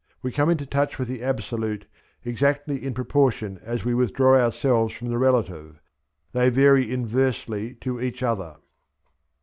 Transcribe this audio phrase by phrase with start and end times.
[0.23, 1.85] We come into touch with the absolute
[2.25, 5.79] exactly in proportion as we withdraw ourselves from the relative:
[6.31, 8.55] they vary inversely to each other.